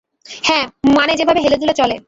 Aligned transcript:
হ্যাঁ, 0.43 0.65
মানে 0.97 1.13
যেভাবে 1.15 1.39
হেলেদুলে 1.41 1.73
চলে। 1.73 1.95